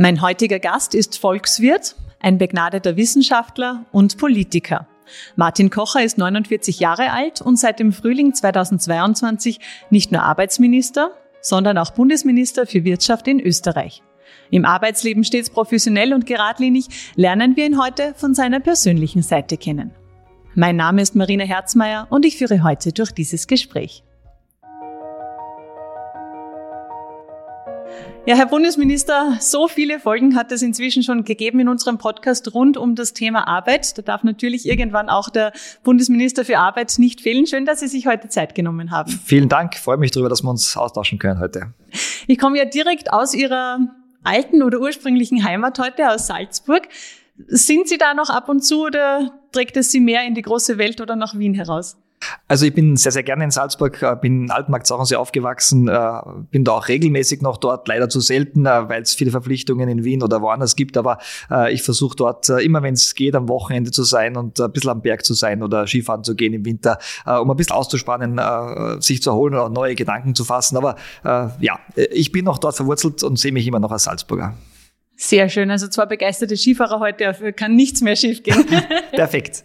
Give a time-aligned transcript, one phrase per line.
[0.00, 4.86] Mein heutiger Gast ist Volkswirt, ein begnadeter Wissenschaftler und Politiker.
[5.34, 9.58] Martin Kocher ist 49 Jahre alt und seit dem Frühling 2022
[9.90, 14.04] nicht nur Arbeitsminister, sondern auch Bundesminister für Wirtschaft in Österreich.
[14.50, 16.86] Im Arbeitsleben stets professionell und geradlinig
[17.16, 19.90] lernen wir ihn heute von seiner persönlichen Seite kennen.
[20.54, 24.04] Mein Name ist Marina Herzmeier und ich führe heute durch dieses Gespräch.
[28.28, 32.76] Ja, Herr Bundesminister, so viele Folgen hat es inzwischen schon gegeben in unserem Podcast rund
[32.76, 33.96] um das Thema Arbeit.
[33.96, 37.46] Da darf natürlich irgendwann auch der Bundesminister für Arbeit nicht fehlen.
[37.46, 39.10] Schön, dass Sie sich heute Zeit genommen haben.
[39.10, 39.76] Vielen Dank.
[39.76, 41.72] Ich freue mich darüber, dass wir uns austauschen können heute.
[42.26, 43.78] Ich komme ja direkt aus Ihrer
[44.24, 46.86] alten oder ursprünglichen Heimat heute, aus Salzburg.
[47.46, 50.76] Sind Sie da noch ab und zu oder trägt es Sie mehr in die große
[50.76, 51.96] Welt oder nach Wien heraus?
[52.46, 56.10] Also ich bin sehr, sehr gerne in Salzburg, äh, bin in Altenmarkt sehr aufgewachsen, äh,
[56.50, 60.04] bin da auch regelmäßig noch dort, leider zu selten, äh, weil es viele Verpflichtungen in
[60.04, 61.18] Wien oder woanders gibt, aber
[61.70, 65.02] ich versuche dort immer, wenn es geht, am Wochenende zu sein und ein bisschen am
[65.02, 68.40] Berg zu sein oder Skifahren zu gehen im Winter, um ein bisschen auszuspannen,
[69.00, 70.76] sich zu erholen oder neue Gedanken zu fassen.
[70.76, 70.96] Aber
[71.60, 74.54] ja, ich bin noch dort verwurzelt und sehe mich immer noch als Salzburger.
[75.20, 75.68] Sehr schön.
[75.68, 78.64] Also zwei begeisterte Skifahrer heute, kann nichts mehr schiefgehen.
[79.10, 79.64] Perfekt.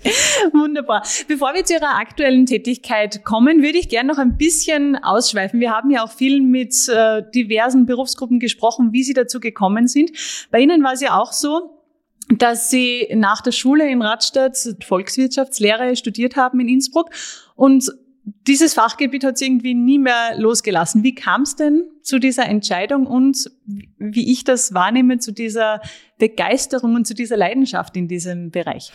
[0.52, 1.04] Wunderbar.
[1.28, 5.60] Bevor wir zu Ihrer aktuellen Tätigkeit kommen, würde ich gerne noch ein bisschen ausschweifen.
[5.60, 10.10] Wir haben ja auch viel mit äh, diversen Berufsgruppen gesprochen, wie Sie dazu gekommen sind.
[10.50, 11.84] Bei Ihnen war es ja auch so,
[12.30, 17.12] dass Sie nach der Schule in Radstadt Volkswirtschaftslehre studiert haben in Innsbruck
[17.56, 17.92] und
[18.26, 21.04] dieses Fachgebiet hat es irgendwie nie mehr losgelassen.
[21.04, 23.52] Wie kam es denn zu dieser Entscheidung und
[23.98, 25.82] wie ich das wahrnehme, zu dieser
[26.18, 28.92] Begeisterung und zu dieser Leidenschaft in diesem Bereich?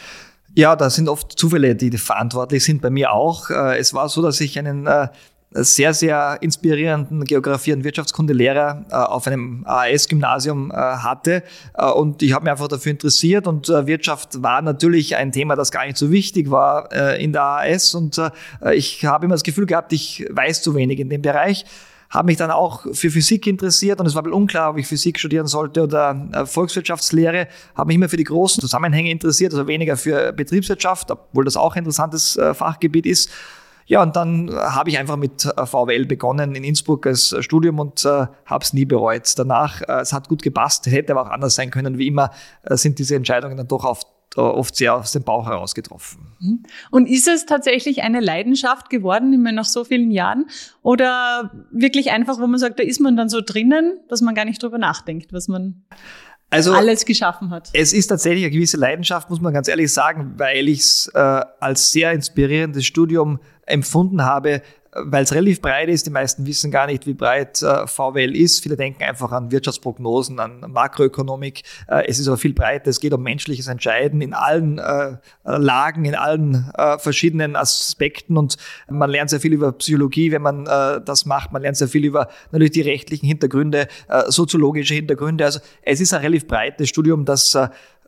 [0.54, 3.50] Ja, da sind oft Zufälle, die verantwortlich sind, bei mir auch.
[3.50, 5.08] Äh, es war so, dass ich einen äh,
[5.50, 11.42] sehr, sehr inspirierenden Geografie- und Wirtschaftskundelehrer äh, auf einem AAS-Gymnasium äh, hatte.
[11.74, 15.56] Äh, und ich habe mich einfach dafür interessiert und äh, Wirtschaft war natürlich ein Thema,
[15.56, 17.94] das gar nicht so wichtig war äh, in der AAS.
[17.94, 21.64] Und äh, ich habe immer das Gefühl gehabt, ich weiß zu wenig in dem Bereich
[22.10, 25.18] habe mich dann auch für Physik interessiert und es war bisschen unklar, ob ich Physik
[25.18, 27.48] studieren sollte oder Volkswirtschaftslehre.
[27.74, 31.74] Habe mich immer für die großen Zusammenhänge interessiert, also weniger für Betriebswirtschaft, obwohl das auch
[31.74, 33.28] ein interessantes Fachgebiet ist.
[33.88, 37.80] Ja, und dann habe ich einfach mit äh, VWL begonnen in Innsbruck als äh, Studium
[37.80, 39.32] und äh, habe es nie bereut.
[39.36, 41.96] Danach, äh, es hat gut gepasst, hätte aber auch anders sein können.
[41.96, 42.30] Wie immer
[42.64, 44.06] äh, sind diese Entscheidungen dann doch oft,
[44.36, 46.34] äh, oft sehr aus dem Bauch heraus getroffen.
[46.38, 46.62] Mhm.
[46.90, 50.50] Und ist es tatsächlich eine Leidenschaft geworden, immer nach so vielen Jahren?
[50.82, 54.44] Oder wirklich einfach, wo man sagt, da ist man dann so drinnen, dass man gar
[54.44, 55.82] nicht drüber nachdenkt, was man
[56.50, 57.68] also, alles geschaffen hat.
[57.72, 61.18] Es ist tatsächlich eine gewisse Leidenschaft, muss man ganz ehrlich sagen, weil ich es äh,
[61.18, 64.62] als sehr inspirierendes Studium empfunden habe,
[64.92, 66.06] weil es relativ breit ist.
[66.06, 68.62] Die meisten wissen gar nicht, wie breit äh, VWL ist.
[68.62, 71.62] Viele denken einfach an Wirtschaftsprognosen, an Makroökonomik.
[71.88, 72.90] Äh, es ist aber viel breiter.
[72.90, 78.36] Es geht um menschliches Entscheiden in allen äh, Lagen, in allen äh, verschiedenen Aspekten.
[78.36, 78.56] Und
[78.88, 81.52] man lernt sehr viel über Psychologie, wenn man äh, das macht.
[81.52, 85.44] Man lernt sehr viel über natürlich die rechtlichen Hintergründe, äh, soziologische Hintergründe.
[85.44, 87.56] Also es ist ein relativ breites Studium, das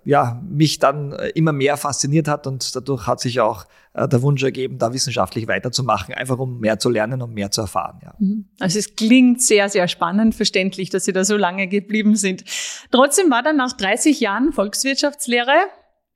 [0.05, 4.23] ja, mich dann äh, immer mehr fasziniert hat und dadurch hat sich auch äh, der
[4.23, 8.01] Wunsch ergeben, da wissenschaftlich weiterzumachen, einfach um mehr zu lernen und mehr zu erfahren.
[8.03, 8.15] Ja.
[8.19, 8.47] Mhm.
[8.59, 12.45] Also es klingt sehr, sehr spannend, verständlich, dass Sie da so lange geblieben sind.
[12.91, 15.53] Trotzdem war dann nach 30 Jahren Volkswirtschaftslehre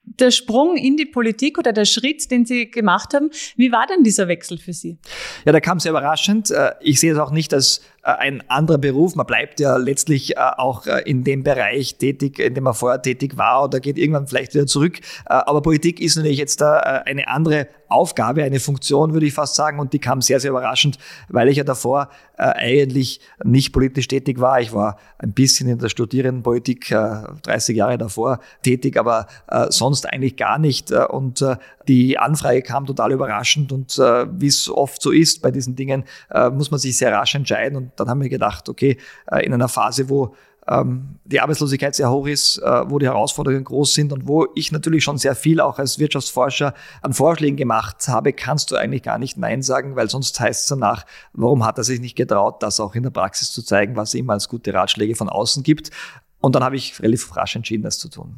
[0.07, 4.05] der Sprung in die Politik oder der Schritt, den Sie gemacht haben, wie war denn
[4.05, 4.99] dieser Wechsel für Sie?
[5.45, 6.51] Ja, der kam sehr überraschend.
[6.51, 9.15] Äh, ich sehe es auch nicht als äh, ein anderer Beruf.
[9.15, 13.37] Man bleibt ja letztlich äh, auch in dem Bereich tätig, in dem man vorher tätig
[13.37, 15.01] war oder geht irgendwann vielleicht wieder zurück.
[15.25, 19.79] Aber Politik ist natürlich jetzt eine andere Aufgabe, eine Funktion, würde ich fast sagen.
[19.79, 24.61] Und die kam sehr, sehr überraschend, weil ich ja davor eigentlich nicht politisch tätig war.
[24.61, 29.29] Ich war ein bisschen in der Studierendenpolitik 30 Jahre davor tätig, aber
[29.71, 30.91] sonst sonst eigentlich gar nicht.
[30.91, 31.57] Äh, und äh,
[31.89, 36.05] die Anfrage kam total überraschend und äh, wie es oft so ist bei diesen Dingen,
[36.53, 37.77] muss man sich sehr rasch entscheiden.
[37.77, 38.97] Und dann haben wir gedacht, okay,
[39.43, 40.35] in einer Phase, wo
[40.69, 45.05] ähm, die Arbeitslosigkeit sehr hoch ist, wo die Herausforderungen groß sind und wo ich natürlich
[45.05, 49.39] schon sehr viel auch als Wirtschaftsforscher an Vorschlägen gemacht habe, kannst du eigentlich gar nicht
[49.39, 52.95] Nein sagen, weil sonst heißt es danach, warum hat er sich nicht getraut, das auch
[52.95, 55.91] in der Praxis zu zeigen, was es immer als gute Ratschläge von außen gibt.
[56.41, 58.37] Und dann habe ich relativ rasch entschieden, das zu tun.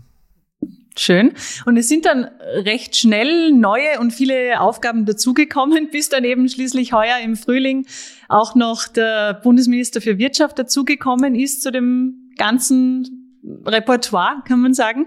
[0.99, 1.35] Schön.
[1.67, 6.93] Und es sind dann recht schnell neue und viele Aufgaben dazugekommen, bis dann eben schließlich
[6.93, 7.87] heuer im Frühling
[8.29, 15.07] auch noch der Bundesminister für Wirtschaft dazugekommen ist zu dem ganzen Repertoire, kann man sagen.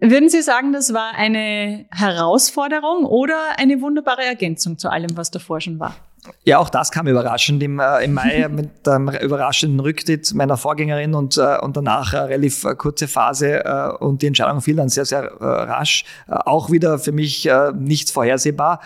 [0.00, 5.60] Würden Sie sagen, das war eine Herausforderung oder eine wunderbare Ergänzung zu allem, was davor
[5.60, 5.96] schon war?
[6.44, 11.14] Ja, auch das kam überraschend im, äh, im Mai mit dem überraschenden Rücktritt meiner Vorgängerin
[11.14, 14.88] und, äh, und danach eine relativ äh, kurze Phase äh, und die Entscheidung fiel dann
[14.88, 16.04] sehr, sehr äh, rasch.
[16.26, 18.80] Äh, auch wieder für mich nicht vorhersehbar.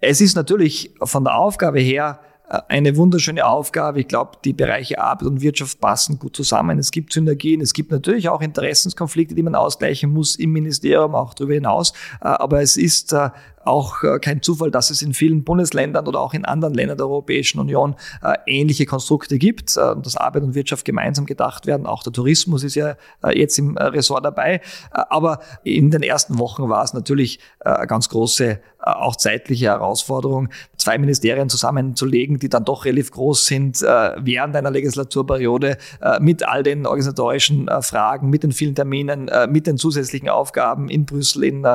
[0.00, 2.20] Es ist natürlich von der Aufgabe her
[2.68, 4.00] eine wunderschöne Aufgabe.
[4.00, 6.78] Ich glaube, die Bereiche Arbeit und Wirtschaft passen gut zusammen.
[6.78, 11.34] Es gibt Synergien, es gibt natürlich auch Interessenskonflikte, die man ausgleichen muss im Ministerium, auch
[11.34, 11.92] darüber hinaus.
[12.20, 13.14] Aber es ist
[13.64, 17.06] auch äh, kein Zufall, dass es in vielen Bundesländern oder auch in anderen Ländern der
[17.06, 21.86] Europäischen Union äh, ähnliche Konstrukte gibt, äh, dass Arbeit und Wirtschaft gemeinsam gedacht werden.
[21.86, 22.96] Auch der Tourismus ist ja
[23.34, 24.60] jetzt im Ressort dabei.
[24.90, 30.98] Aber in den ersten Wochen war es natürlich eine ganz große auch zeitliche Herausforderung, zwei
[30.98, 35.76] Ministerien zusammenzulegen, die dann doch relativ groß sind während einer Legislaturperiode
[36.20, 41.44] mit all den organisatorischen Fragen, mit den vielen Terminen, mit den zusätzlichen Aufgaben in Brüssel,
[41.44, 41.66] in,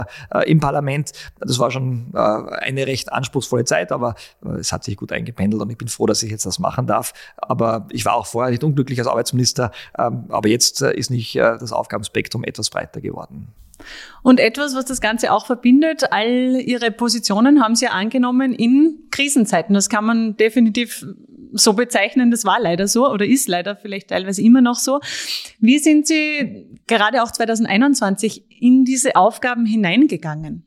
[0.46, 1.14] im Parlament.
[1.40, 5.12] Das war schon schon äh, eine recht anspruchsvolle Zeit, aber äh, es hat sich gut
[5.12, 7.14] eingependelt und ich bin froh, dass ich jetzt das machen darf.
[7.38, 11.36] Aber ich war auch vorher nicht unglücklich als Arbeitsminister, ähm, aber jetzt äh, ist nicht
[11.36, 13.54] das Aufgabenspektrum etwas breiter geworden.
[14.24, 19.76] Und etwas, was das Ganze auch verbindet, all Ihre Positionen haben Sie angenommen in Krisenzeiten.
[19.76, 21.06] Das kann man definitiv
[21.54, 22.32] so bezeichnen.
[22.32, 25.00] Das war leider so oder ist leider vielleicht teilweise immer noch so.
[25.60, 30.67] Wie sind Sie gerade auch 2021 in diese Aufgaben hineingegangen?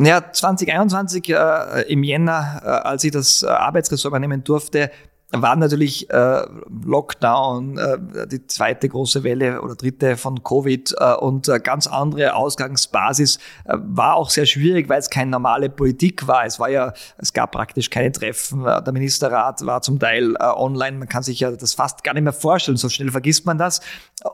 [0.00, 4.90] Ja, 2021 äh, im Jänner, äh, als ich das äh, Arbeitsressort übernehmen durfte,
[5.32, 6.42] war natürlich äh,
[6.84, 12.34] Lockdown, äh, die zweite große Welle oder dritte von Covid äh, und äh, ganz andere
[12.34, 16.44] Ausgangsbasis äh, war auch sehr schwierig, weil es keine normale Politik war.
[16.44, 18.66] Es war ja, es gab praktisch keine Treffen.
[18.66, 20.98] Äh, der Ministerrat war zum Teil äh, online.
[20.98, 22.76] Man kann sich ja das fast gar nicht mehr vorstellen.
[22.76, 23.80] So schnell vergisst man das.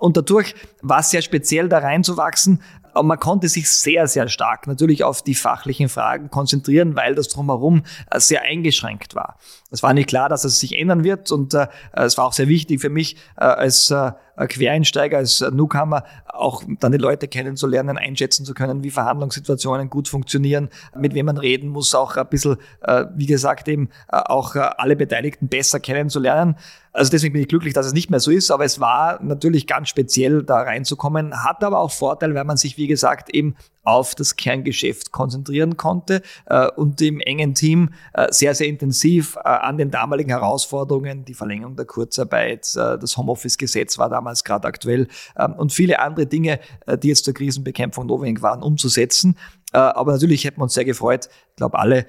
[0.00, 2.60] Und dadurch war es sehr speziell, da reinzuwachsen.
[2.94, 7.28] Aber man konnte sich sehr, sehr stark natürlich auf die fachlichen Fragen konzentrieren, weil das
[7.28, 9.38] drumherum äh, sehr eingeschränkt war.
[9.70, 12.48] Es war nicht klar, dass es sich ändern wird und äh, es war auch sehr
[12.48, 14.12] wichtig für mich äh, als äh,
[14.46, 20.68] Quereinsteiger, als Newcomer auch dann die Leute kennenzulernen, einschätzen zu können, wie Verhandlungssituationen gut funktionieren,
[20.96, 24.60] mit wem man reden muss, auch ein bisschen, äh, wie gesagt, eben äh, auch äh,
[24.60, 26.56] alle Beteiligten besser kennenzulernen.
[26.92, 29.66] Also deswegen bin ich glücklich, dass es nicht mehr so ist, aber es war natürlich
[29.66, 34.14] ganz speziell, da reinzukommen, hat aber auch Vorteil, weil man sich, wie gesagt, eben auf
[34.14, 39.78] das Kerngeschäft konzentrieren konnte äh, und im engen Team äh, sehr, sehr intensiv äh, an
[39.78, 45.08] den damaligen Herausforderungen, die Verlängerung der Kurzarbeit, äh, das Homeoffice-Gesetz war damals gerade aktuell
[45.38, 49.38] ähm, und viele andere Dinge, äh, die jetzt zur Krisenbekämpfung notwendig waren, umzusetzen.
[49.72, 52.06] Äh, aber natürlich hätten wir uns sehr gefreut, ich glaube alle,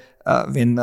[0.47, 0.79] wenn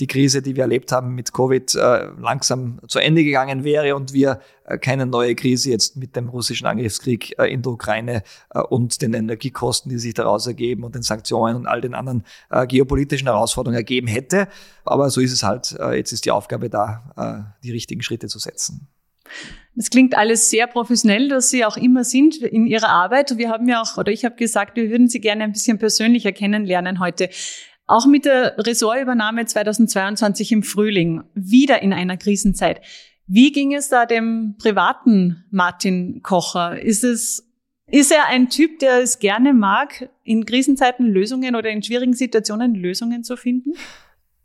[0.00, 4.12] die Krise, die wir erlebt haben mit Covid, äh, langsam zu Ende gegangen wäre und
[4.12, 8.22] wir äh, keine neue Krise jetzt mit dem russischen Angriffskrieg äh, in der Ukraine
[8.68, 12.24] und den Energiekosten, die sich daraus ergeben und den Sanktionen und all den anderen
[12.68, 14.48] geopolitischen Herausforderungen ergeben hätte.
[14.84, 15.76] Aber so ist es halt.
[15.92, 18.88] Jetzt ist die Aufgabe da, die richtigen Schritte zu setzen.
[19.76, 23.36] Es klingt alles sehr professionell, dass Sie auch immer sind in Ihrer Arbeit.
[23.36, 26.32] Wir haben ja auch, oder ich habe gesagt, wir würden Sie gerne ein bisschen persönlicher
[26.32, 27.28] kennenlernen heute.
[27.86, 32.80] Auch mit der Ressortübernahme 2022 im Frühling, wieder in einer Krisenzeit.
[33.26, 36.80] Wie ging es da dem privaten Martin Kocher?
[36.80, 37.46] Ist es,
[37.86, 42.74] ist er ein Typ, der es gerne mag, in Krisenzeiten Lösungen oder in schwierigen Situationen
[42.74, 43.72] Lösungen zu finden?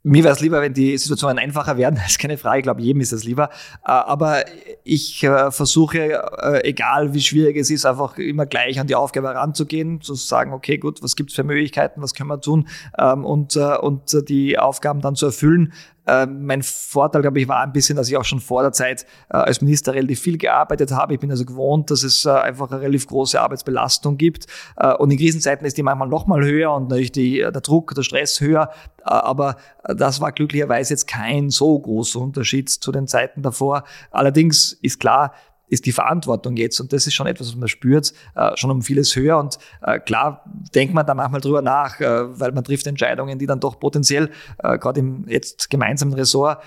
[0.03, 2.81] Mir wäre es lieber, wenn die Situationen einfacher werden, das ist keine Frage, ich glaube,
[2.81, 3.49] jedem ist es lieber.
[3.85, 4.45] Äh, aber
[4.83, 9.27] ich äh, versuche, äh, egal wie schwierig es ist, einfach immer gleich an die Aufgabe
[9.27, 13.25] heranzugehen, zu sagen, okay, gut, was gibt es für Möglichkeiten, was können wir tun ähm,
[13.25, 15.73] und, und die Aufgaben dann zu erfüllen.
[16.09, 19.05] Ähm, mein Vorteil, glaube ich, war ein bisschen, dass ich auch schon vor der Zeit
[19.29, 21.13] äh, als Minister relativ viel gearbeitet habe.
[21.13, 24.47] Ich bin also gewohnt, dass es äh, einfach eine relativ große Arbeitsbelastung gibt.
[24.77, 27.93] Äh, und in Krisenzeiten ist die manchmal noch mal höher und natürlich die, der Druck,
[27.93, 28.71] der Stress höher.
[29.03, 33.83] aber das war glücklicherweise jetzt kein so großer Unterschied zu den Zeiten davor.
[34.11, 35.33] Allerdings ist klar,
[35.69, 36.79] ist die Verantwortung jetzt.
[36.79, 39.37] Und das ist schon etwas, was man spürt, äh, schon um vieles höher.
[39.37, 40.43] Und äh, klar
[40.75, 44.29] denkt man da manchmal drüber nach, äh, weil man trifft Entscheidungen, die dann doch potenziell
[44.57, 46.61] gerade im jetzt gemeinsamen Ressort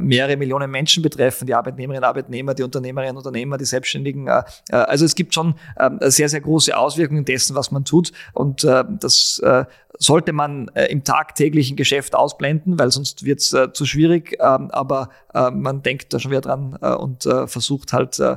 [0.00, 4.28] mehrere Millionen Menschen betreffen, die Arbeitnehmerinnen, Arbeitnehmer, die Unternehmerinnen, Unternehmer, die Selbstständigen.
[4.70, 8.12] Also es gibt schon äh, sehr, sehr große Auswirkungen dessen, was man tut.
[8.32, 9.40] Und das
[9.98, 14.36] sollte man äh, im tagtäglichen Geschäft ausblenden, weil sonst wird es äh, zu schwierig.
[14.40, 18.36] Ähm, aber äh, man denkt da schon wieder dran äh, und äh, versucht halt äh,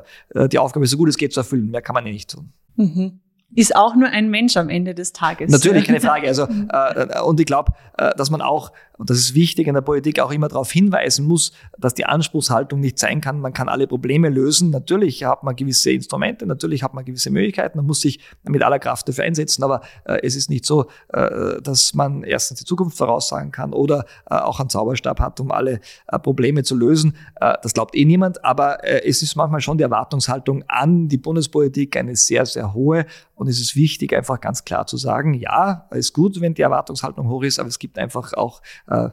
[0.49, 1.71] die Aufgabe so gut es geht zu erfüllen.
[1.71, 2.53] Mehr kann man ja nicht tun.
[2.75, 3.19] Mhm.
[3.55, 5.51] Ist auch nur ein Mensch am Ende des Tages.
[5.51, 6.27] Natürlich, keine Frage.
[6.27, 9.81] Also, äh, und ich glaube, äh, dass man auch, und das ist wichtig in der
[9.81, 13.87] Politik, auch immer darauf hinweisen muss, dass die Anspruchshaltung nicht sein kann, man kann alle
[13.87, 14.69] Probleme lösen.
[14.69, 18.77] Natürlich hat man gewisse Instrumente, natürlich hat man gewisse Möglichkeiten, man muss sich mit aller
[18.77, 22.97] Kraft dafür einsetzen, aber äh, es ist nicht so, äh, dass man erstens die Zukunft
[22.97, 27.15] voraussagen kann oder äh, auch einen Zauberstab hat, um alle äh, Probleme zu lösen.
[27.39, 32.15] das glaubt eh niemand, aber es ist manchmal schon die Erwartungshaltung an die Bundespolitik eine
[32.15, 33.05] sehr, sehr hohe
[33.39, 37.29] und es ist wichtig, einfach ganz klar zu sagen, ja, ist gut, wenn die Erwartungshaltung
[37.29, 39.09] hoch ist, aber es gibt einfach auch äh,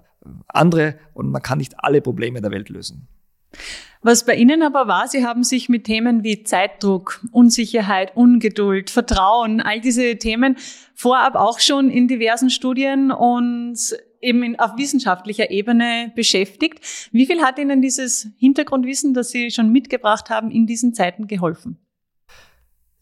[0.49, 3.07] andere und man kann nicht alle Probleme der Welt lösen.
[4.03, 9.61] Was bei Ihnen aber war, Sie haben sich mit Themen wie Zeitdruck, Unsicherheit, Ungeduld, Vertrauen,
[9.61, 10.57] all diese Themen
[10.97, 13.79] vorab auch schon in diversen Studien und
[14.21, 16.81] eben auf wissenschaftlicher Ebene beschäftigt.
[17.13, 21.79] Wie viel hat Ihnen dieses Hintergrundwissen, das Sie schon mitgebracht haben, in diesen Zeiten geholfen?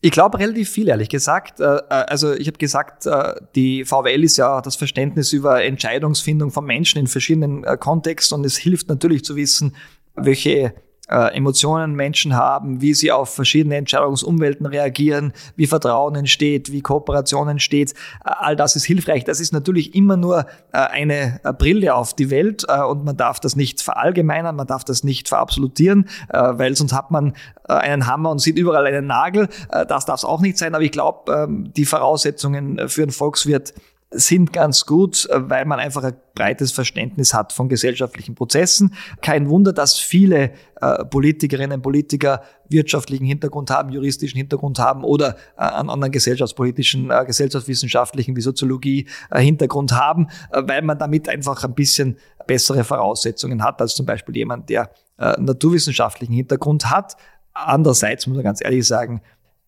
[0.04, 1.60] Ich glaube relativ viel, ehrlich gesagt.
[1.60, 6.50] Äh, äh, also ich habe gesagt, äh, die VWL ist ja das Verständnis über Entscheidungsfindung
[6.50, 9.74] von Menschen in verschiedenen Kontexten und es hilft natürlich zu wissen,
[10.14, 10.74] welche
[11.08, 17.48] äh, Emotionen Menschen haben, wie sie auf verschiedene Entscheidungsumwelten reagieren, wie Vertrauen entsteht, wie Kooperation
[17.48, 17.92] entsteht.
[17.92, 19.24] Äh, all das ist hilfreich.
[19.24, 23.56] Das ist natürlich immer nur äh, eine Brille auf die Welt und man darf das
[23.56, 27.34] nicht verallgemeinern, man darf das nicht verabsolutieren, weil sonst hat man
[27.64, 29.48] einen Hammer und sieht überall einen Nagel.
[29.88, 33.74] Das darf es auch nicht sein, aber ich glaube, ähm, die Voraussetzungen für einen Volkswirt
[34.14, 38.94] sind ganz gut, äh, weil man einfach ein breites Verständnis hat von gesellschaftlichen Prozessen.
[39.22, 45.36] Kein Wunder, dass viele äh, Politikerinnen und Politiker wirtschaftlichen Hintergrund haben, juristischen Hintergrund haben oder
[45.56, 51.28] äh, einen anderen gesellschaftspolitischen, äh, gesellschaftswissenschaftlichen wie Soziologie äh, Hintergrund haben, äh, weil man damit
[51.28, 57.16] einfach ein bisschen bessere Voraussetzungen hat als zum Beispiel jemand, der naturwissenschaftlichen Hintergrund hat.
[57.52, 59.22] Andererseits muss man ganz ehrlich sagen,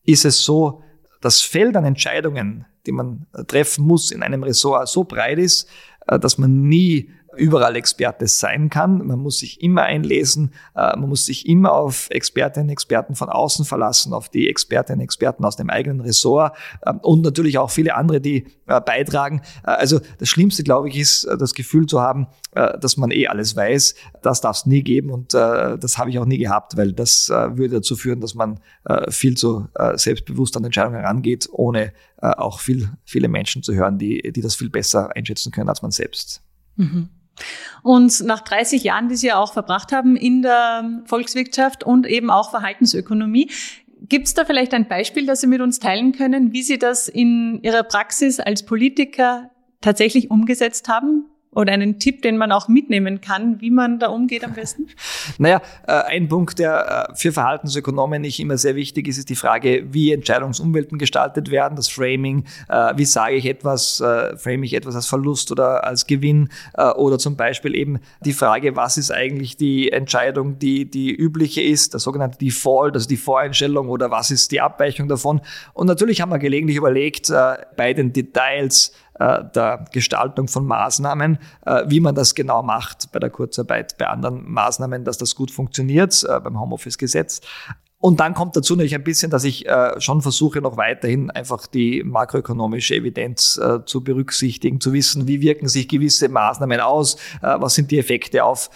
[0.04, 0.82] ist es so,
[1.26, 5.68] das Feld an Entscheidungen, die man treffen muss in einem Ressort, so breit ist,
[6.06, 9.06] äh, dass man nie überall Experte sein kann.
[9.06, 13.28] Man muss sich immer einlesen, äh, man muss sich immer auf Expertinnen und Experten von
[13.28, 17.70] außen verlassen, auf die Expertinnen und Experten aus dem eigenen Ressort ähm, und natürlich auch
[17.70, 19.42] viele andere, die äh, beitragen.
[19.64, 23.54] Äh, also das Schlimmste, glaube ich, ist das Gefühl zu haben, dass man eh alles
[23.54, 23.94] weiß.
[24.22, 27.76] Das darf es nie geben und das habe ich auch nie gehabt, weil das würde
[27.76, 28.60] dazu führen, dass man
[29.08, 34.40] viel zu selbstbewusst an Entscheidungen herangeht, ohne auch viel, viele Menschen zu hören, die, die
[34.40, 36.42] das viel besser einschätzen können als man selbst.
[36.76, 37.08] Mhm.
[37.82, 42.30] Und nach 30 Jahren, die Sie ja auch verbracht haben in der Volkswirtschaft und eben
[42.30, 43.50] auch Verhaltensökonomie,
[44.02, 47.08] gibt es da vielleicht ein Beispiel, das Sie mit uns teilen können, wie Sie das
[47.08, 49.50] in Ihrer Praxis als Politiker
[49.80, 51.26] tatsächlich umgesetzt haben?
[51.56, 54.88] Oder einen Tipp, den man auch mitnehmen kann, wie man da umgeht am besten?
[55.38, 59.34] Naja, äh, ein Punkt, der äh, für Verhaltensökonomen nicht immer sehr wichtig ist, ist die
[59.34, 62.44] Frage, wie Entscheidungsumwelten gestaltet werden, das Framing.
[62.68, 66.50] Äh, wie sage ich etwas, frame ich etwas als Verlust oder als Gewinn?
[66.96, 71.94] Oder zum Beispiel eben die Frage, was ist eigentlich die Entscheidung, die, die übliche ist,
[71.94, 75.40] der sogenannte Default, also die Voreinstellung oder was ist die Abweichung davon?
[75.72, 77.32] Und natürlich haben wir gelegentlich überlegt,
[77.76, 83.30] bei den Details, der Gestaltung von Maßnahmen, äh, wie man das genau macht bei der
[83.30, 87.40] Kurzarbeit, bei anderen Maßnahmen, dass das gut funktioniert, äh, beim Homeoffice-Gesetz.
[87.98, 91.66] Und dann kommt dazu natürlich ein bisschen, dass ich äh, schon versuche, noch weiterhin einfach
[91.66, 97.56] die makroökonomische Evidenz äh, zu berücksichtigen, zu wissen, wie wirken sich gewisse Maßnahmen aus, äh,
[97.58, 98.70] was sind die Effekte auf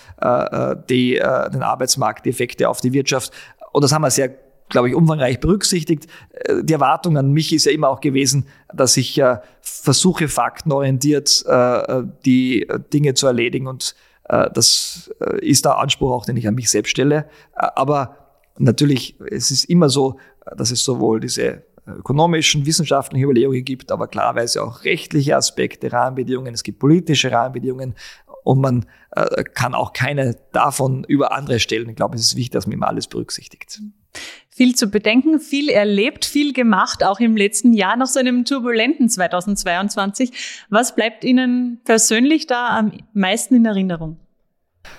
[0.89, 3.33] die, den Arbeitsmarkt, die Effekte auf die Wirtschaft.
[3.73, 4.35] Und das haben wir sehr
[4.71, 6.07] glaube ich, umfangreich berücksichtigt.
[6.33, 11.45] Äh, die Erwartung an mich ist ja immer auch gewesen, dass ich äh, versuche, faktenorientiert
[11.47, 13.95] äh, die Dinge zu erledigen und
[14.55, 15.11] das
[15.41, 17.29] ist der Anspruch auch, den ich an mich selbst stelle.
[17.53, 18.17] Aber
[18.59, 20.21] natürlich, es ist immer so,
[20.57, 26.63] dass es sowohl diese ökonomischen, wissenschaftlichen Überlegungen gibt, aber klarerweise auch rechtliche Aspekte, Rahmenbedingungen, es
[26.63, 27.97] gibt politische Rahmenbedingungen
[28.45, 28.87] und man
[29.55, 31.89] kann auch keine davon über andere stellen.
[31.89, 33.81] Ich glaube, es ist wichtig, dass man immer alles berücksichtigt
[34.61, 39.09] viel zu bedenken, viel erlebt, viel gemacht, auch im letzten Jahr nach so einem turbulenten
[39.09, 40.67] 2022.
[40.69, 44.19] Was bleibt Ihnen persönlich da am meisten in Erinnerung?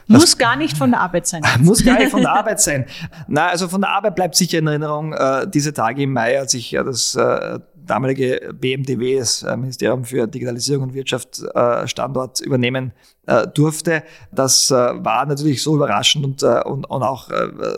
[0.08, 1.44] Muss das gar nicht von der Arbeit sein.
[1.60, 2.88] Muss gar nicht von der Arbeit sein.
[3.28, 6.56] Na, also von der Arbeit bleibt sicher in Erinnerung äh, diese Tage im Mai, als
[6.56, 7.60] ich ja das äh,
[7.92, 12.94] damalige BMDW, das äh, Ministerium für Digitalisierung und Wirtschaft, äh, Standort übernehmen
[13.28, 14.04] äh, durfte.
[14.32, 17.30] Das war natürlich so überraschend und, und, und auch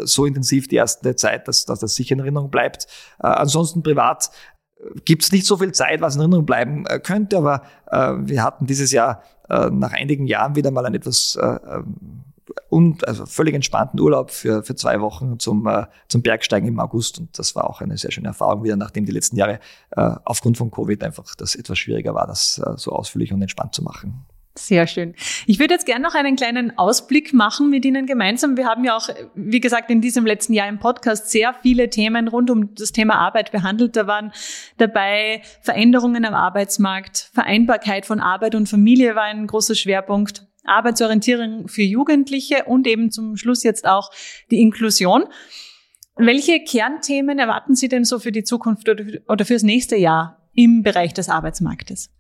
[0.04, 2.88] so intensiv die erste Zeit, dass, dass das sicher in Erinnerung bleibt.
[3.20, 4.30] Ansonsten privat
[5.06, 7.64] gibt es nicht so viel Zeit, was in Erinnerung bleiben könnte, aber
[8.26, 12.24] wir hatten dieses Jahr nach einigen Jahren wieder mal ein etwas ähm,
[12.70, 17.20] und also völlig entspannten Urlaub für, für zwei Wochen zum, äh, zum Bergsteigen im August.
[17.20, 19.60] Und das war auch eine sehr schöne Erfahrung wieder, nachdem die letzten Jahre
[19.92, 23.76] äh, aufgrund von Covid einfach das etwas schwieriger war, das äh, so ausführlich und entspannt
[23.76, 24.26] zu machen.
[24.56, 25.16] Sehr schön.
[25.48, 28.56] Ich würde jetzt gerne noch einen kleinen Ausblick machen mit Ihnen gemeinsam.
[28.56, 32.28] Wir haben ja auch, wie gesagt, in diesem letzten Jahr im Podcast sehr viele Themen
[32.28, 33.96] rund um das Thema Arbeit behandelt.
[33.96, 34.32] Da waren
[34.78, 41.82] dabei Veränderungen am Arbeitsmarkt, Vereinbarkeit von Arbeit und Familie war ein großer Schwerpunkt, Arbeitsorientierung für
[41.82, 44.12] Jugendliche und eben zum Schluss jetzt auch
[44.52, 45.26] die Inklusion.
[46.16, 51.14] Welche Kernthemen erwarten Sie denn so für die Zukunft oder, fürs nächste Jahr im Bereich
[51.14, 52.12] des Arbeitsmarktes?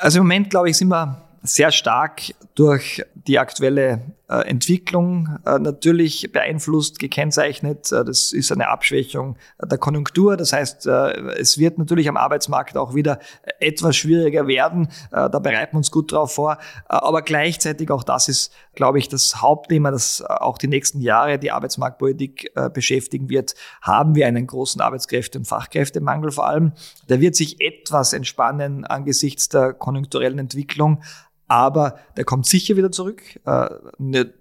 [0.00, 2.22] Also im Moment, glaube ich, sind wir sehr stark
[2.54, 7.90] durch die aktuelle äh, Entwicklung äh, natürlich beeinflusst, gekennzeichnet.
[7.92, 10.36] Äh, das ist eine Abschwächung der Konjunktur.
[10.36, 13.20] Das heißt, es wird natürlich am Arbeitsmarkt auch wieder
[13.58, 14.88] etwas schwieriger werden.
[15.10, 16.58] Da bereiten wir uns gut drauf vor.
[16.86, 21.50] Aber gleichzeitig auch das ist, glaube ich, das Hauptthema, das auch die nächsten Jahre die
[21.50, 23.54] Arbeitsmarktpolitik beschäftigen wird.
[23.82, 26.72] Haben wir einen großen Arbeitskräfte- und Fachkräftemangel vor allem.
[27.08, 31.02] Der wird sich etwas entspannen angesichts der konjunkturellen Entwicklung
[31.48, 33.68] aber der kommt sicher wieder zurück, äh,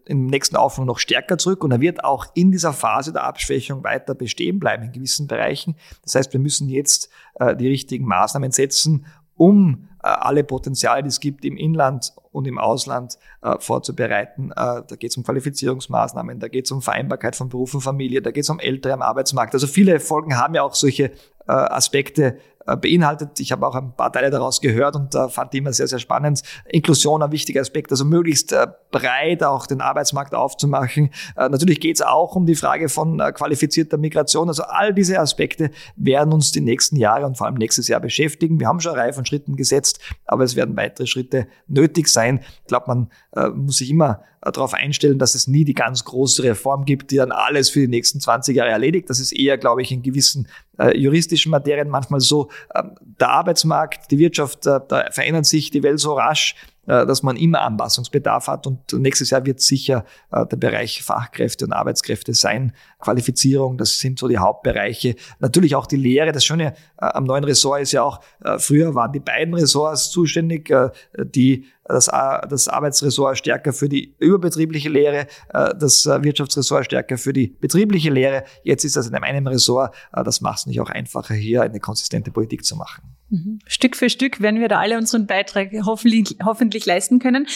[0.06, 3.84] im nächsten Aufschwung noch stärker zurück und er wird auch in dieser Phase der Abschwächung
[3.84, 5.76] weiter bestehen bleiben in gewissen Bereichen.
[6.04, 7.10] Das heißt, wir müssen jetzt
[7.40, 12.46] äh, die richtigen Maßnahmen setzen, um äh, alle Potenziale, die es gibt im Inland und
[12.46, 14.52] im Ausland äh, vorzubereiten.
[14.52, 18.22] Äh, da geht es um Qualifizierungsmaßnahmen, da geht es um Vereinbarkeit von Beruf und Familie,
[18.22, 19.54] da geht es um Ältere am Arbeitsmarkt.
[19.54, 22.38] Also viele Folgen haben ja auch solche äh, Aspekte
[22.76, 23.40] beinhaltet.
[23.40, 26.00] Ich habe auch ein paar Teile daraus gehört und äh, fand die immer sehr, sehr
[26.00, 26.42] spannend.
[26.66, 31.12] Inklusion ein wichtiger Aspekt, also möglichst äh, breit auch den Arbeitsmarkt aufzumachen.
[31.36, 34.48] Äh, natürlich geht es auch um die Frage von äh, qualifizierter Migration.
[34.48, 38.60] Also all diese Aspekte werden uns die nächsten Jahre und vor allem nächstes Jahr beschäftigen.
[38.60, 42.42] Wir haben schon eine Reihe von Schritten gesetzt, aber es werden weitere Schritte nötig sein.
[42.62, 46.44] Ich glaube, man äh, muss sich immer darauf einstellen, dass es nie die ganz große
[46.44, 49.10] Reform gibt, die dann alles für die nächsten 20 Jahre erledigt.
[49.10, 50.48] Das ist eher, glaube ich, in gewissen
[50.80, 52.50] äh, juristischen Materien manchmal so.
[52.76, 57.22] Ähm, der Arbeitsmarkt, die Wirtschaft, äh, da verändert sich die Welt so rasch, äh, dass
[57.22, 58.66] man immer Anpassungsbedarf hat.
[58.66, 62.74] Und nächstes Jahr wird sicher äh, der Bereich Fachkräfte und Arbeitskräfte sein.
[63.00, 65.16] Qualifizierung, das sind so die Hauptbereiche.
[65.40, 66.32] Natürlich auch die Lehre.
[66.32, 68.22] Das Schöne am neuen Ressort ist ja auch,
[68.58, 70.74] früher waren die beiden Ressorts zuständig,
[71.16, 78.10] die das, das Arbeitsressort stärker für die überbetriebliche Lehre, das Wirtschaftsressort stärker für die betriebliche
[78.10, 78.44] Lehre.
[78.64, 79.94] Jetzt ist das in einem Ressort.
[80.12, 83.17] Das macht es nicht auch einfacher, hier eine konsistente Politik zu machen.
[83.30, 83.60] Mhm.
[83.68, 87.48] Stück für Stück werden wir da alle unseren Beitrag hoffentlich, hoffentlich leisten können.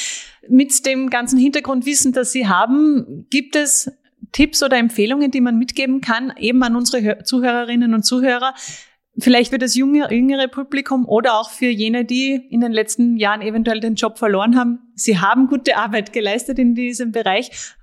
[0.48, 3.92] Mit dem ganzen Hintergrundwissen, das Sie haben, gibt es
[4.32, 8.54] Tipps oder Empfehlungen, die man mitgeben kann, eben an unsere Zuhörerinnen und Zuhörer,
[9.18, 13.42] vielleicht für das junge, jüngere Publikum oder auch für jene, die in den letzten Jahren
[13.42, 14.80] eventuell den Job verloren haben.
[14.96, 17.76] Sie haben gute Arbeit geleistet in diesem Bereich.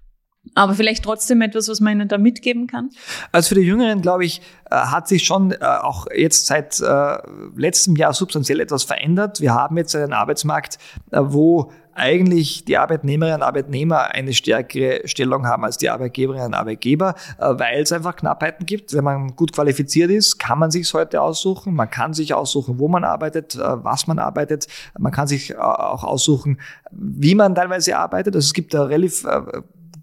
[0.55, 2.91] Aber vielleicht trotzdem etwas, was man ihnen da mitgeben kann?
[3.33, 7.19] Also für die Jüngeren, glaube ich, äh, hat sich schon äh, auch jetzt seit äh,
[7.57, 9.41] letztem Jahr substanziell etwas verändert.
[9.41, 10.79] Wir haben jetzt einen Arbeitsmarkt,
[11.11, 17.17] wo eigentlich die Arbeitnehmerinnen und Arbeitnehmer eine stärkere Stellung haben als die Arbeitgeberinnen und Arbeitgeber,
[17.39, 18.95] weil es einfach Knappheiten gibt.
[18.95, 21.75] Wenn man gut qualifiziert ist, kann man sich heute aussuchen.
[21.75, 24.69] Man kann sich aussuchen, wo man arbeitet, was man arbeitet.
[24.97, 26.61] Man kann sich auch aussuchen,
[26.93, 28.37] wie man teilweise arbeitet.
[28.37, 29.27] Also es gibt da relativ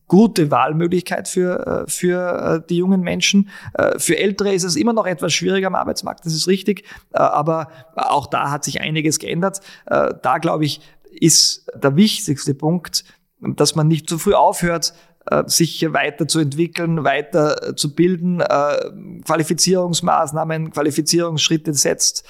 [0.08, 3.50] gute Wahlmöglichkeit für, äh, für äh, die jungen Menschen.
[3.74, 6.84] Äh, für Ältere ist es immer noch etwas schwieriger am Arbeitsmarkt, das ist richtig.
[7.12, 9.62] Aber auch da hat sich einiges geändert.
[9.86, 13.06] Da, glaube ich, ist der wichtigste Punkt,
[13.40, 14.94] dass man nicht zu früh aufhört,
[15.46, 18.44] sich weiterzuentwickeln, weiter zu bilden,
[19.26, 22.26] Qualifizierungsmaßnahmen, Qualifizierungsschritte setzt,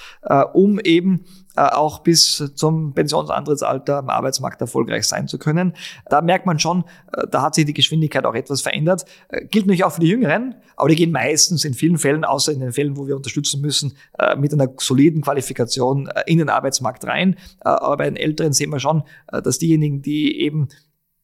[0.52, 1.24] um eben
[1.56, 5.74] auch bis zum Pensionsantrittsalter am Arbeitsmarkt erfolgreich sein zu können.
[6.08, 9.04] Da merkt man schon, äh, da hat sich die Geschwindigkeit auch etwas verändert.
[9.28, 12.52] Äh, gilt natürlich auch für die Jüngeren, aber die gehen meistens in vielen Fällen, außer
[12.52, 13.96] in den Fällen, wo wir unterstützen müssen,
[14.36, 17.36] mit einer soliden Qualifikation in den Arbeitsmarkt rein.
[17.60, 20.68] Aber bei den Älteren sehen wir schon, dass diejenigen, die eben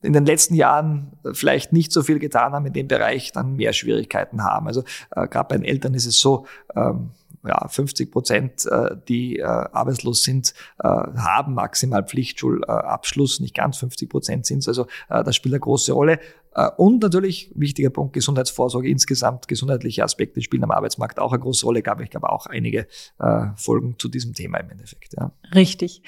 [0.03, 3.73] in den letzten Jahren vielleicht nicht so viel getan haben in dem Bereich, dann mehr
[3.73, 4.67] Schwierigkeiten haben.
[4.67, 7.11] Also äh, gerade bei den Eltern ist es so, ähm,
[7.47, 14.09] ja, 50 Prozent, äh, die äh, arbeitslos sind, äh, haben maximal Pflichtschulabschluss, nicht ganz 50
[14.09, 14.69] Prozent sind es.
[14.69, 16.21] Also äh, das spielt eine große Rolle.
[16.55, 21.67] Äh, und natürlich, wichtiger Punkt, Gesundheitsvorsorge insgesamt, gesundheitliche Aspekte spielen am Arbeitsmarkt auch eine große
[21.67, 21.83] Rolle.
[21.83, 22.87] Gab ich glaube auch einige
[23.19, 25.15] äh, Folgen zu diesem Thema im Endeffekt.
[25.15, 25.33] Ja.
[25.55, 26.03] Richtig.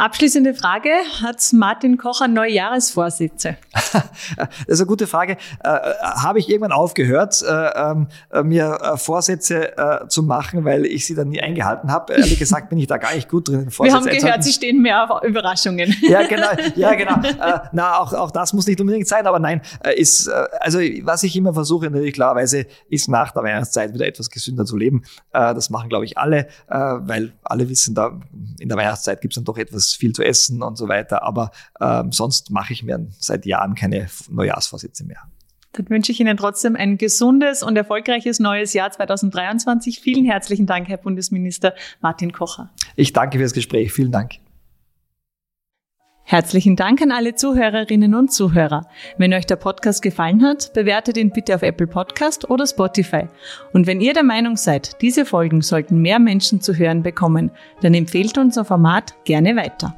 [0.00, 0.88] Abschließende Frage.
[1.20, 3.58] Hat Martin Kocher Neujahresvorsätze?
[3.92, 5.36] das ist eine gute Frage.
[5.62, 9.74] Äh, Habe ich irgendwann aufgehört, äh, ähm, äh, mir Vorsätze
[10.08, 12.14] zu machen, weil ich sie dann nie eingehalten habe.
[12.14, 13.70] Ehrlich gesagt bin ich da gar nicht gut drin.
[13.70, 14.42] Vorsätze Wir haben gehört, einzuhalten.
[14.42, 15.94] Sie stehen mehr auf Überraschungen.
[16.00, 16.48] Ja, genau.
[16.76, 17.16] Ja, genau.
[17.72, 19.60] Na, auch, auch das muss nicht unbedingt sein, aber nein,
[19.96, 24.64] ist, also was ich immer versuche, natürlich klarerweise, ist nach der Weihnachtszeit wieder etwas gesünder
[24.64, 25.02] zu leben.
[25.32, 28.18] das machen, glaube ich, alle, weil alle wissen, da
[28.58, 31.22] in der Weihnachtszeit gibt es dann doch etwas viel zu essen und so weiter.
[31.22, 31.50] Aber
[31.80, 35.20] ähm, sonst mache ich mir seit Jahren keine Neujahrsvorsätze mehr.
[35.72, 40.00] Dann wünsche ich Ihnen trotzdem ein gesundes und erfolgreiches neues Jahr 2023.
[40.00, 42.70] Vielen herzlichen Dank, Herr Bundesminister Martin Kocher.
[42.96, 43.92] Ich danke für das Gespräch.
[43.92, 44.32] Vielen Dank.
[46.30, 48.86] Herzlichen Dank an alle Zuhörerinnen und Zuhörer.
[49.18, 53.26] Wenn euch der Podcast gefallen hat, bewertet ihn bitte auf Apple Podcast oder Spotify.
[53.72, 57.94] Und wenn ihr der Meinung seid, diese Folgen sollten mehr Menschen zu hören bekommen, dann
[57.94, 59.96] empfehlt unser Format gerne weiter.